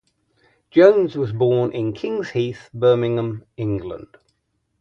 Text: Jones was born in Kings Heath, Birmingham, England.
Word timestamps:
Jones 0.71 1.15
was 1.15 1.31
born 1.31 1.71
in 1.73 1.93
Kings 1.93 2.31
Heath, 2.31 2.71
Birmingham, 2.73 3.45
England. 3.55 4.17